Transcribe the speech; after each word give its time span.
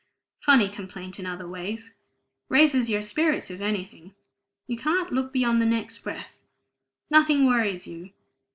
Funny 0.39 0.67
complaint 0.67 1.19
in 1.19 1.27
other 1.27 1.47
ways; 1.47 1.93
raises 2.49 2.89
your 2.89 3.03
spirits, 3.03 3.51
if 3.51 3.61
anything. 3.61 4.15
You 4.65 4.75
can't 4.77 5.13
look 5.13 5.31
beyond 5.31 5.61
the 5.61 5.65
next 5.67 5.99
breath. 5.99 6.39
Nothing 7.11 7.41
else 7.43 7.49
worries 7.53 7.85
you. 7.85 8.09